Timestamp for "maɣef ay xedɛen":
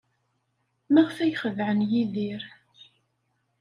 0.93-1.79